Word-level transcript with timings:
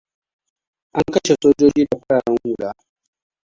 An 0.93 1.03
kashe 1.13 1.33
sojoji 1.43 1.85
da 1.89 1.97
fararen 2.07 2.37
hula. 2.43 2.75